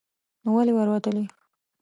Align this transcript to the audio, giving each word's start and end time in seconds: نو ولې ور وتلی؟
نو 0.43 0.49
ولې 0.55 0.73
ور 0.75 0.87
وتلی؟ 0.91 1.25